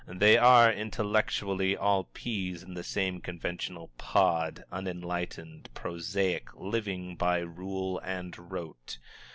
They 0.07 0.35
are, 0.35 0.73
intellectually, 0.73 1.77
all 1.77 2.05
peas 2.05 2.63
in 2.63 2.73
the 2.73 2.83
same 2.83 3.21
conventional 3.21 3.91
pod, 3.99 4.63
unenlightened, 4.71 5.69
prosaic, 5.75 6.51
living 6.55 7.15
by 7.15 7.41
rule 7.41 7.99
and 7.99 8.35
rote. 8.51 8.97